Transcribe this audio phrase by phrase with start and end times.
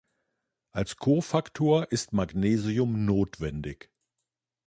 [0.71, 3.91] Als Kofaktor ist Magnesium notwendig.